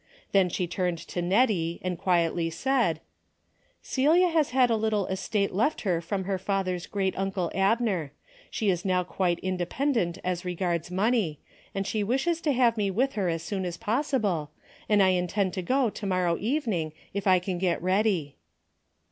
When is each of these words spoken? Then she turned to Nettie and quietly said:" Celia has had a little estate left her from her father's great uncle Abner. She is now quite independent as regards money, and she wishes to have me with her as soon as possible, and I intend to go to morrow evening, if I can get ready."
Then 0.31 0.49
she 0.49 0.65
turned 0.65 0.97
to 0.97 1.21
Nettie 1.21 1.79
and 1.83 1.95
quietly 1.95 2.49
said:" 2.49 3.01
Celia 3.83 4.29
has 4.29 4.49
had 4.49 4.71
a 4.71 4.75
little 4.75 5.05
estate 5.05 5.53
left 5.53 5.81
her 5.81 6.01
from 6.01 6.23
her 6.23 6.39
father's 6.39 6.87
great 6.87 7.15
uncle 7.15 7.51
Abner. 7.53 8.11
She 8.49 8.71
is 8.71 8.83
now 8.83 9.03
quite 9.03 9.37
independent 9.43 10.17
as 10.23 10.43
regards 10.43 10.89
money, 10.89 11.39
and 11.75 11.85
she 11.85 12.03
wishes 12.03 12.41
to 12.41 12.51
have 12.51 12.77
me 12.77 12.89
with 12.89 13.13
her 13.13 13.29
as 13.29 13.43
soon 13.43 13.63
as 13.63 13.77
possible, 13.77 14.49
and 14.89 15.03
I 15.03 15.09
intend 15.09 15.53
to 15.53 15.61
go 15.61 15.91
to 15.91 16.05
morrow 16.07 16.35
evening, 16.39 16.93
if 17.13 17.27
I 17.27 17.37
can 17.37 17.59
get 17.59 17.79
ready." 17.79 18.37